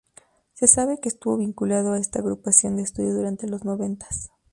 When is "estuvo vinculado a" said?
1.09-1.99